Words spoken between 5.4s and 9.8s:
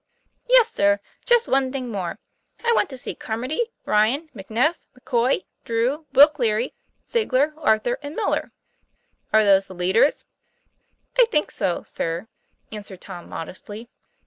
Drew, Will Cleary, Ziegler, Arthur, and Miller." "Are those the